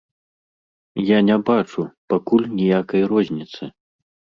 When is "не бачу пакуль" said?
1.29-2.51